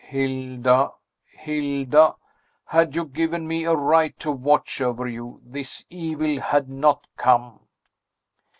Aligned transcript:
Hilda, 0.03 0.93
Hilda, 1.31 2.15
had 2.65 2.95
you 2.95 3.05
given 3.05 3.47
me 3.47 3.65
a 3.65 3.75
right 3.75 4.17
to 4.19 4.31
watch 4.31 4.81
over 4.81 5.07
you, 5.07 5.39
this 5.45 5.85
evil 5.91 6.39
had 6.41 6.67
not 6.67 7.05
come!" 7.17 7.59